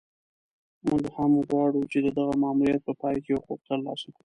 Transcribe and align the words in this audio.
موږ 0.87 1.03
هم 1.15 1.31
غواړو 1.47 1.81
چې 1.91 1.97
د 2.05 2.07
دغه 2.17 2.33
ماموریت 2.43 2.81
په 2.85 2.93
پای 3.01 3.15
کې 3.25 3.37
حقوق 3.39 3.61
ترلاسه 3.69 4.07
کړو. 4.15 4.19